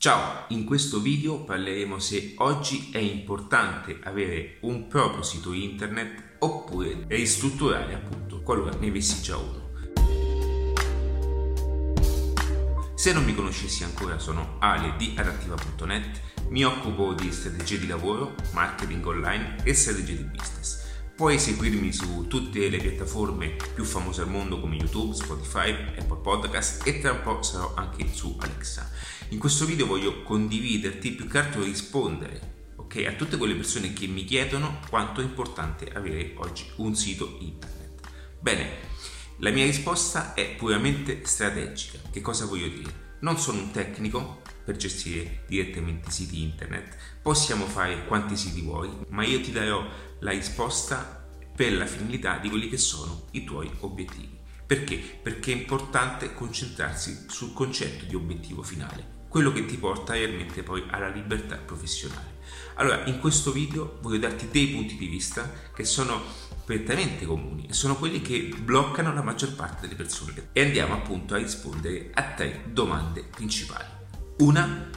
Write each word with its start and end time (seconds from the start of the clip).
Ciao, 0.00 0.46
in 0.48 0.64
questo 0.64 0.98
video 0.98 1.44
parleremo 1.44 1.98
se 1.98 2.32
oggi 2.38 2.88
è 2.90 2.96
importante 2.96 3.98
avere 4.02 4.56
un 4.60 4.88
proprio 4.88 5.22
sito 5.22 5.52
internet 5.52 6.36
oppure 6.38 7.04
ristrutturare 7.06 7.92
appunto 7.92 8.40
qualora 8.40 8.74
ne 8.78 8.88
avessi 8.88 9.20
già 9.20 9.36
uno. 9.36 9.72
Se 12.94 13.12
non 13.12 13.24
mi 13.24 13.34
conoscessi 13.34 13.84
ancora 13.84 14.18
sono 14.18 14.56
Ale 14.58 14.94
di 14.96 15.12
adattiva.net, 15.18 16.20
mi 16.48 16.64
occupo 16.64 17.12
di 17.12 17.30
strategie 17.30 17.78
di 17.78 17.86
lavoro, 17.86 18.34
marketing 18.54 19.04
online 19.04 19.56
e 19.64 19.74
strategie 19.74 20.16
di 20.16 20.22
business. 20.22 20.79
Puoi 21.20 21.38
seguirmi 21.38 21.92
su 21.92 22.26
tutte 22.28 22.70
le 22.70 22.78
piattaforme 22.78 23.54
più 23.74 23.84
famose 23.84 24.22
al 24.22 24.30
mondo 24.30 24.58
come 24.58 24.76
YouTube, 24.76 25.14
Spotify, 25.14 25.70
Apple 25.98 26.16
Podcast 26.22 26.86
e 26.86 26.98
tra 26.98 27.12
un 27.12 27.20
po' 27.20 27.42
sarò 27.42 27.74
anche 27.74 28.08
su 28.10 28.38
Alexa. 28.40 28.90
In 29.28 29.38
questo 29.38 29.66
video 29.66 29.84
voglio 29.84 30.22
condividerti 30.22 31.10
più 31.10 31.28
che 31.28 31.36
altro 31.36 31.62
rispondere 31.62 32.72
okay, 32.76 33.04
a 33.04 33.12
tutte 33.12 33.36
quelle 33.36 33.54
persone 33.54 33.92
che 33.92 34.06
mi 34.06 34.24
chiedono 34.24 34.80
quanto 34.88 35.20
è 35.20 35.24
importante 35.24 35.90
avere 35.92 36.32
oggi 36.38 36.64
un 36.76 36.96
sito 36.96 37.36
internet. 37.40 38.00
Bene, 38.40 38.70
la 39.40 39.50
mia 39.50 39.66
risposta 39.66 40.32
è 40.32 40.54
puramente 40.54 41.26
strategica. 41.26 41.98
Che 42.10 42.22
cosa 42.22 42.46
voglio 42.46 42.68
dire? 42.68 43.08
Non 43.18 43.36
sono 43.36 43.58
un 43.58 43.70
tecnico 43.72 44.40
per 44.64 44.76
gestire 44.76 45.42
direttamente 45.48 46.08
i 46.08 46.12
siti 46.12 46.42
internet, 46.42 46.96
possiamo 47.22 47.66
fare 47.66 48.06
quanti 48.06 48.36
siti 48.36 48.60
vuoi, 48.60 48.88
ma 49.08 49.24
io 49.24 49.40
ti 49.40 49.50
darò 49.50 49.84
la 50.20 50.30
risposta 50.30 51.19
per 51.54 51.72
la 51.72 51.86
finalità 51.86 52.38
di 52.38 52.48
quelli 52.48 52.68
che 52.68 52.78
sono 52.78 53.26
i 53.32 53.44
tuoi 53.44 53.70
obiettivi. 53.80 54.38
Perché? 54.66 54.96
Perché 54.96 55.52
è 55.52 55.56
importante 55.56 56.32
concentrarsi 56.32 57.26
sul 57.28 57.52
concetto 57.52 58.04
di 58.04 58.14
obiettivo 58.14 58.62
finale, 58.62 59.24
quello 59.28 59.52
che 59.52 59.66
ti 59.66 59.76
porta 59.76 60.12
realmente 60.12 60.62
poi 60.62 60.84
alla 60.90 61.08
libertà 61.08 61.56
professionale. 61.56 62.38
Allora, 62.74 63.04
in 63.06 63.18
questo 63.18 63.52
video 63.52 63.98
voglio 64.00 64.18
darti 64.18 64.48
dei 64.48 64.68
punti 64.68 64.96
di 64.96 65.06
vista 65.06 65.52
che 65.74 65.84
sono 65.84 66.22
prettamente 66.64 67.26
comuni 67.26 67.66
e 67.66 67.72
sono 67.72 67.96
quelli 67.96 68.22
che 68.22 68.54
bloccano 68.62 69.12
la 69.12 69.22
maggior 69.22 69.54
parte 69.54 69.82
delle 69.82 69.96
persone 69.96 70.50
e 70.52 70.64
andiamo 70.64 70.94
appunto 70.94 71.34
a 71.34 71.38
rispondere 71.38 72.10
a 72.14 72.22
tre 72.22 72.66
domande 72.72 73.24
principali. 73.24 73.88
Una, 74.38 74.88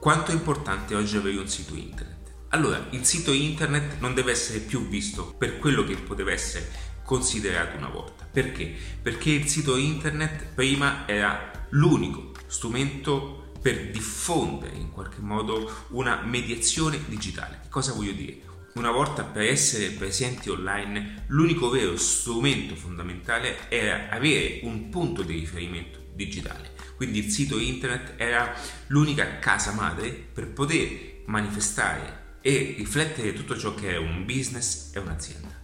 quanto 0.00 0.30
è 0.30 0.34
importante 0.34 0.94
oggi 0.94 1.16
avere 1.18 1.36
un 1.36 1.48
sito 1.48 1.74
internet? 1.74 2.27
Allora, 2.50 2.86
il 2.90 3.04
sito 3.04 3.30
internet 3.30 4.00
non 4.00 4.14
deve 4.14 4.32
essere 4.32 4.60
più 4.60 4.88
visto 4.88 5.34
per 5.36 5.58
quello 5.58 5.84
che 5.84 5.96
poteva 5.96 6.32
essere 6.32 6.66
considerato 7.04 7.76
una 7.76 7.88
volta. 7.88 8.26
Perché? 8.30 8.74
Perché 9.02 9.30
il 9.30 9.46
sito 9.46 9.76
internet 9.76 10.46
prima 10.54 11.06
era 11.06 11.66
l'unico 11.70 12.32
strumento 12.46 13.52
per 13.60 13.90
diffondere 13.90 14.76
in 14.76 14.90
qualche 14.90 15.20
modo 15.20 15.70
una 15.88 16.22
mediazione 16.22 16.98
digitale. 17.06 17.60
Che 17.64 17.68
cosa 17.68 17.92
voglio 17.92 18.12
dire? 18.12 18.40
Una 18.74 18.92
volta 18.92 19.24
per 19.24 19.42
essere 19.42 19.90
presenti 19.90 20.48
online 20.48 21.24
l'unico 21.26 21.68
vero 21.68 21.98
strumento 21.98 22.74
fondamentale 22.76 23.68
era 23.68 24.08
avere 24.08 24.60
un 24.62 24.88
punto 24.88 25.20
di 25.22 25.34
riferimento 25.34 25.98
digitale. 26.14 26.72
Quindi 26.96 27.18
il 27.18 27.30
sito 27.30 27.58
internet 27.58 28.14
era 28.16 28.54
l'unica 28.86 29.38
casa 29.38 29.72
madre 29.72 30.10
per 30.10 30.48
poter 30.48 31.22
manifestare 31.26 32.27
e 32.40 32.74
riflettere 32.76 33.32
tutto 33.32 33.58
ciò 33.58 33.74
che 33.74 33.90
è 33.90 33.96
un 33.96 34.24
business 34.24 34.94
e 34.94 34.98
un'azienda. 34.98 35.56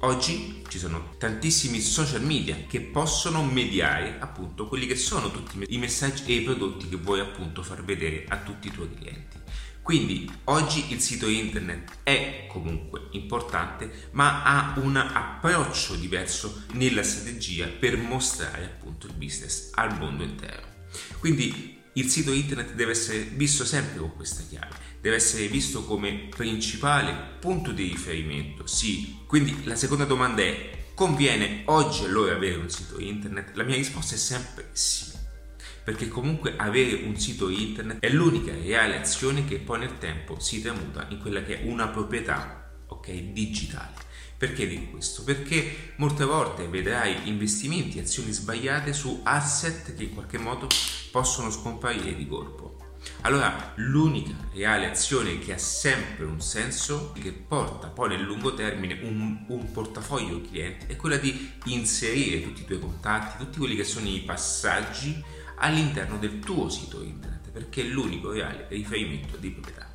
Oggi 0.00 0.62
ci 0.68 0.78
sono 0.78 1.14
tantissimi 1.18 1.80
social 1.80 2.22
media 2.22 2.56
che 2.68 2.80
possono 2.80 3.42
mediare 3.42 4.18
appunto 4.20 4.68
quelli 4.68 4.86
che 4.86 4.96
sono 4.96 5.30
tutti 5.30 5.64
i 5.68 5.78
messaggi 5.78 6.24
e 6.26 6.34
i 6.34 6.42
prodotti 6.42 6.88
che 6.88 6.96
vuoi 6.96 7.20
appunto 7.20 7.62
far 7.62 7.82
vedere 7.82 8.26
a 8.28 8.36
tutti 8.36 8.68
i 8.68 8.70
tuoi 8.70 8.94
clienti. 8.94 9.38
Quindi 9.80 10.28
oggi 10.44 10.92
il 10.92 11.00
sito 11.00 11.28
internet 11.28 11.98
è 12.02 12.46
comunque 12.48 13.08
importante, 13.12 14.08
ma 14.12 14.42
ha 14.42 14.74
un 14.80 14.96
approccio 14.96 15.94
diverso 15.94 16.64
nella 16.72 17.04
strategia 17.04 17.68
per 17.68 17.96
mostrare 17.96 18.64
appunto 18.64 19.06
il 19.06 19.12
business 19.12 19.70
al 19.74 19.96
mondo 19.96 20.24
intero. 20.24 20.74
Quindi 21.20 21.75
il 21.96 22.10
sito 22.10 22.32
internet 22.32 22.74
deve 22.74 22.92
essere 22.92 23.20
visto 23.20 23.64
sempre 23.64 23.98
con 23.98 24.14
questa 24.14 24.42
chiave, 24.46 24.74
deve 25.00 25.16
essere 25.16 25.48
visto 25.48 25.84
come 25.84 26.28
principale 26.28 27.14
punto 27.40 27.72
di 27.72 27.84
riferimento. 27.84 28.66
Sì, 28.66 29.20
quindi 29.26 29.64
la 29.64 29.76
seconda 29.76 30.04
domanda 30.04 30.42
è 30.42 30.84
conviene 30.94 31.62
oggi 31.66 32.04
allora 32.04 32.34
avere 32.34 32.56
un 32.56 32.68
sito 32.68 33.00
internet? 33.00 33.54
La 33.54 33.64
mia 33.64 33.76
risposta 33.76 34.14
è 34.14 34.18
sempre 34.18 34.68
sì, 34.72 35.10
perché 35.84 36.08
comunque 36.08 36.54
avere 36.58 37.02
un 37.04 37.18
sito 37.18 37.48
internet 37.48 38.00
è 38.00 38.10
l'unica 38.10 38.52
reale 38.52 38.98
azione 38.98 39.46
che 39.46 39.56
poi 39.56 39.78
nel 39.78 39.98
tempo 39.98 40.38
si 40.38 40.60
tramuta 40.60 41.06
in 41.08 41.18
quella 41.18 41.42
che 41.42 41.62
è 41.62 41.66
una 41.66 41.88
proprietà 41.88 42.82
ok, 42.88 43.10
digitale. 43.32 44.04
Perché 44.38 44.68
dico 44.68 44.90
questo? 44.90 45.24
Perché 45.24 45.94
molte 45.96 46.24
volte 46.24 46.68
vedrai 46.68 47.26
investimenti, 47.26 47.98
azioni 47.98 48.32
sbagliate 48.32 48.92
su 48.92 49.22
asset 49.24 49.94
che 49.96 50.02
in 50.02 50.12
qualche 50.12 50.36
modo 50.36 50.68
possono 51.16 51.50
scomparire 51.50 52.14
di 52.14 52.28
colpo. 52.28 52.76
Allora 53.22 53.72
l'unica 53.76 54.34
reale 54.52 54.90
azione 54.90 55.38
che 55.38 55.54
ha 55.54 55.58
sempre 55.58 56.26
un 56.26 56.42
senso, 56.42 57.12
che 57.18 57.32
porta 57.32 57.88
poi 57.88 58.10
nel 58.10 58.20
lungo 58.20 58.52
termine 58.52 58.98
un, 59.00 59.46
un, 59.48 59.72
portafoglio 59.72 60.42
clienti, 60.42 60.92
è 60.92 60.96
quella 60.96 61.16
di 61.16 61.52
inserire 61.64 62.42
tutti 62.42 62.60
i 62.60 62.64
tuoi 62.66 62.80
contatti, 62.80 63.42
tutti 63.42 63.56
quelli 63.56 63.76
che 63.76 63.84
sono 63.84 64.06
i 64.06 64.24
passaggi 64.26 65.24
all'interno 65.56 66.18
del 66.18 66.38
tuo 66.40 66.68
sito 66.68 67.02
internet, 67.02 67.48
perché 67.50 67.80
è 67.80 67.84
l'unico 67.86 68.32
reale 68.32 68.66
riferimento 68.68 69.38
di 69.38 69.52
proprietà. 69.52 69.90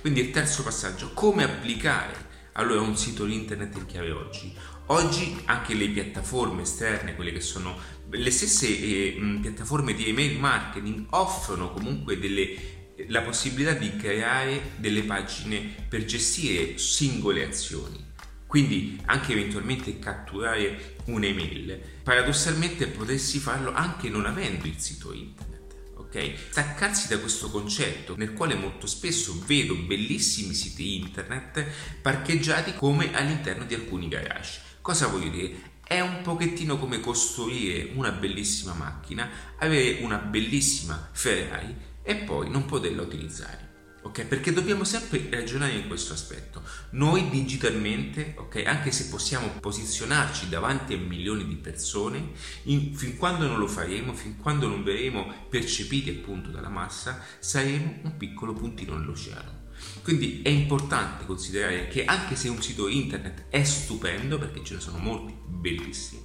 Quindi 0.00 0.20
il 0.20 0.30
terzo 0.30 0.62
passaggio, 0.62 1.10
come 1.12 1.42
applicare 1.42 2.14
allora 2.56 2.80
un 2.80 2.96
sito 2.96 3.26
internet 3.26 3.76
in 3.76 3.86
chiave 3.86 4.10
oggi. 4.10 4.52
Oggi 4.86 5.40
anche 5.46 5.74
le 5.74 5.88
piattaforme 5.88 6.62
esterne, 6.62 7.14
quelle 7.14 7.32
che 7.32 7.40
sono 7.40 7.76
le 8.08 8.30
stesse 8.30 8.66
eh, 8.68 9.38
piattaforme 9.40 9.94
di 9.94 10.08
email 10.08 10.38
marketing, 10.38 11.06
offrono 11.10 11.72
comunque 11.72 12.18
delle 12.18 12.74
la 13.08 13.20
possibilità 13.20 13.72
di 13.72 13.94
creare 13.96 14.70
delle 14.76 15.02
pagine 15.02 15.74
per 15.86 16.04
gestire 16.06 16.78
singole 16.78 17.44
azioni. 17.44 18.04
Quindi 18.46 18.98
anche 19.06 19.32
eventualmente 19.32 19.98
catturare 19.98 20.96
un'email. 21.06 21.78
Paradossalmente 22.02 22.86
potresti 22.86 23.38
farlo 23.38 23.72
anche 23.72 24.08
non 24.08 24.24
avendo 24.24 24.66
il 24.66 24.78
sito 24.78 25.12
internet 25.12 25.55
ok? 25.96 26.34
Staccarsi 26.50 27.08
da 27.08 27.18
questo 27.18 27.50
concetto 27.50 28.16
nel 28.16 28.32
quale 28.32 28.54
molto 28.54 28.86
spesso 28.86 29.42
vedo 29.46 29.74
bellissimi 29.74 30.54
siti 30.54 30.96
internet 30.96 31.64
parcheggiati 32.02 32.74
come 32.74 33.14
all'interno 33.14 33.64
di 33.64 33.74
alcuni 33.74 34.08
garage. 34.08 34.60
Cosa 34.80 35.08
voglio 35.08 35.30
dire? 35.30 35.74
È 35.86 36.00
un 36.00 36.20
pochettino 36.22 36.78
come 36.78 37.00
costruire 37.00 37.90
una 37.94 38.10
bellissima 38.10 38.74
macchina, 38.74 39.28
avere 39.58 40.02
una 40.02 40.18
bellissima 40.18 41.10
Ferrari 41.12 41.74
e 42.02 42.16
poi 42.16 42.50
non 42.50 42.66
poterla 42.66 43.02
utilizzare 43.02 43.75
ok? 44.06 44.24
Perché 44.24 44.52
dobbiamo 44.52 44.84
sempre 44.84 45.28
ragionare 45.30 45.74
in 45.74 45.88
questo 45.88 46.12
aspetto. 46.12 46.62
Noi 46.90 47.28
digitalmente, 47.28 48.34
ok, 48.36 48.62
anche 48.64 48.90
se 48.92 49.08
possiamo 49.08 49.48
posizionarci 49.60 50.48
davanti 50.48 50.94
a 50.94 50.98
milioni 50.98 51.46
di 51.46 51.56
persone, 51.56 52.30
in, 52.64 52.94
fin 52.94 53.16
quando 53.16 53.46
non 53.46 53.58
lo 53.58 53.66
faremo, 53.66 54.14
fin 54.14 54.36
quando 54.38 54.68
non 54.68 54.82
verremo 54.82 55.46
percepiti 55.48 56.10
appunto 56.10 56.50
dalla 56.50 56.68
massa, 56.68 57.22
saremo 57.38 58.00
un 58.02 58.16
piccolo 58.16 58.52
puntino 58.52 58.96
nell'oceano. 58.96 59.64
Quindi 60.02 60.40
è 60.42 60.48
importante 60.48 61.26
considerare 61.26 61.88
che 61.88 62.04
anche 62.04 62.36
se 62.36 62.48
un 62.48 62.62
sito 62.62 62.88
internet 62.88 63.46
è 63.50 63.62
stupendo, 63.64 64.38
perché 64.38 64.64
ce 64.64 64.74
ne 64.74 64.80
sono 64.80 64.98
molti 64.98 65.34
bellissimi, 65.46 66.24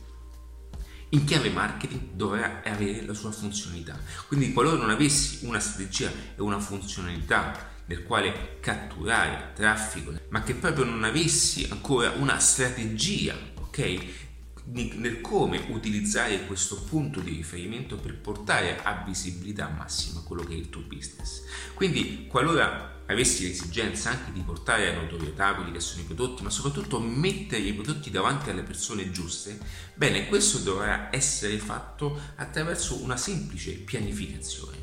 in 1.10 1.26
chiave 1.26 1.50
marketing 1.50 2.12
dovrà 2.14 2.62
avere 2.64 3.06
la 3.06 3.14
sua 3.14 3.32
funzionalità. 3.32 4.00
Quindi 4.28 4.54
qualora 4.54 4.78
non 4.78 4.90
avessi 4.90 5.46
una 5.46 5.60
strategia 5.60 6.10
e 6.10 6.42
una 6.42 6.60
funzionalità 6.60 7.71
nel 7.92 8.04
quale 8.04 8.58
catturare 8.62 9.52
traffico, 9.54 10.14
ma 10.30 10.42
che 10.44 10.56
proprio 10.56 10.86
non 10.86 11.04
avessi 11.04 11.68
ancora 11.70 12.12
una 12.12 12.40
strategia, 12.40 13.36
ok? 13.60 14.30
nel 14.64 15.20
come 15.22 15.66
utilizzare 15.70 16.46
questo 16.46 16.84
punto 16.84 17.20
di 17.20 17.32
riferimento 17.32 17.98
per 17.98 18.16
portare 18.16 18.82
a 18.82 19.04
visibilità 19.06 19.68
massima 19.68 20.22
quello 20.22 20.44
che 20.44 20.54
è 20.54 20.58
il 20.58 20.70
tuo 20.70 20.84
business. 20.84 21.42
Quindi, 21.74 22.28
qualora 22.28 23.02
avessi 23.08 23.48
l'esigenza 23.48 24.12
anche 24.12 24.32
di 24.32 24.42
portare 24.42 24.90
a 24.90 25.02
notorietà 25.02 25.56
quelli 25.56 25.74
che 25.74 25.82
sono 25.82 26.02
i 26.04 26.06
prodotti, 26.06 26.44
ma 26.44 26.50
soprattutto 26.50 27.00
mettere 27.02 27.64
i 27.64 27.74
prodotti 27.74 28.12
davanti 28.12 28.50
alle 28.50 28.62
persone 28.62 29.12
giuste, 29.12 29.60
bene, 29.96 30.28
questo 30.28 30.60
dovrà 30.60 31.10
essere 31.12 31.58
fatto 31.58 32.18
attraverso 32.36 33.02
una 33.02 33.18
semplice 33.18 33.72
pianificazione. 33.72 34.78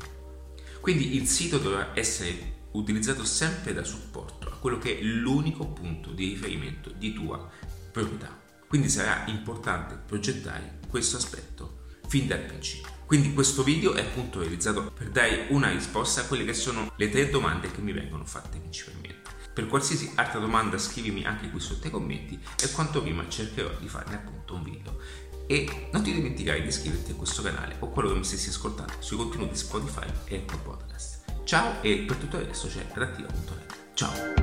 Quindi 0.81 1.15
il 1.15 1.25
sito 1.25 1.57
dovrà 1.57 1.91
essere 1.95 2.57
utilizzato 2.71 3.23
sempre 3.23 3.73
da 3.73 3.83
supporto 3.83 4.47
a 4.47 4.57
quello 4.57 4.77
che 4.77 4.99
è 4.99 5.01
l'unico 5.01 5.67
punto 5.67 6.11
di 6.11 6.29
riferimento 6.29 6.91
di 6.91 7.13
tua 7.13 7.49
proprietà. 7.91 8.37
Quindi 8.67 8.89
sarà 8.89 9.23
importante 9.27 9.99
progettare 10.05 10.79
questo 10.87 11.17
aspetto 11.17 11.85
fin 12.07 12.27
dal 12.27 12.41
principio. 12.41 12.97
Quindi 13.05 13.33
questo 13.33 13.63
video 13.63 13.93
è 13.93 14.01
appunto 14.01 14.39
realizzato 14.39 14.91
per 14.91 15.09
dare 15.09 15.47
una 15.49 15.71
risposta 15.71 16.21
a 16.21 16.25
quelle 16.25 16.45
che 16.45 16.53
sono 16.53 16.91
le 16.95 17.09
tre 17.09 17.29
domande 17.29 17.71
che 17.71 17.81
mi 17.81 17.91
vengono 17.91 18.23
fatte 18.25 18.59
principalmente. 18.59 19.31
Per 19.51 19.65
qualsiasi 19.65 20.11
altra 20.15 20.39
domanda 20.39 20.77
scrivimi 20.77 21.25
anche 21.25 21.49
qui 21.49 21.59
sotto 21.59 21.87
i 21.87 21.89
commenti 21.89 22.39
e 22.61 22.71
quanto 22.71 23.01
prima 23.01 23.27
cercherò 23.27 23.71
di 23.79 23.87
farne 23.87 24.15
appunto 24.15 24.53
un 24.53 24.63
video. 24.63 24.99
E 25.47 25.89
non 25.91 26.03
ti 26.03 26.13
dimenticare 26.13 26.61
di 26.61 26.67
iscriverti 26.67 27.11
a 27.11 27.15
questo 27.15 27.41
canale 27.41 27.77
o 27.79 27.89
quello 27.89 28.09
che 28.09 28.19
mi 28.19 28.23
stessi 28.23 28.49
ascoltando 28.49 28.93
sui 28.99 29.17
contenuti 29.17 29.55
Spotify 29.55 30.05
e 30.25 30.35
Apple 30.37 30.59
Podcast. 30.59 31.18
Ciao 31.49 31.81
e 31.81 32.03
per 32.05 32.15
tutto 32.17 32.37
resto 32.37 32.67
c'è 32.67 32.85
adattiva.net. 32.93 33.75
Ciao! 33.95 34.38